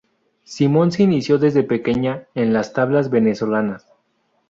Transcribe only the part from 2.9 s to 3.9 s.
venezolanas.